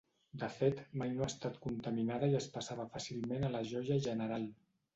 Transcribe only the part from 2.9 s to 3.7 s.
fàcilment a la